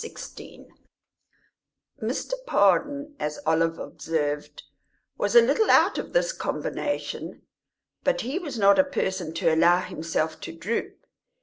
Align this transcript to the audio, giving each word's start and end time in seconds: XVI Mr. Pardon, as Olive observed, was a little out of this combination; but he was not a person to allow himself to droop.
XVI 0.03 0.67
Mr. 2.01 2.33
Pardon, 2.47 3.15
as 3.19 3.37
Olive 3.45 3.77
observed, 3.77 4.63
was 5.19 5.35
a 5.35 5.41
little 5.43 5.69
out 5.69 5.99
of 5.99 6.11
this 6.11 6.33
combination; 6.33 7.43
but 8.03 8.21
he 8.21 8.39
was 8.39 8.57
not 8.57 8.79
a 8.79 8.83
person 8.83 9.31
to 9.35 9.53
allow 9.53 9.79
himself 9.79 10.39
to 10.39 10.53
droop. 10.53 11.05